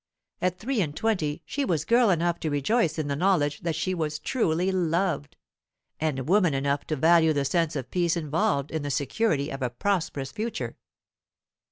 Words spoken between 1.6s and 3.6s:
was girl enough to rejoice in the knowledge